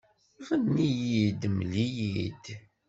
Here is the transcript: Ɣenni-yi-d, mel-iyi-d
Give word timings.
Ɣenni-yi-d, 0.47 1.41
mel-iyi-d 1.57 2.45